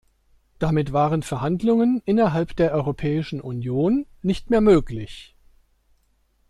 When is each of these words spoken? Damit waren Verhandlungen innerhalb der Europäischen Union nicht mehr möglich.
Damit 0.57 0.93
waren 0.93 1.21
Verhandlungen 1.21 2.01
innerhalb 2.05 2.55
der 2.55 2.71
Europäischen 2.71 3.39
Union 3.39 4.07
nicht 4.23 4.49
mehr 4.49 4.59
möglich. 4.59 5.35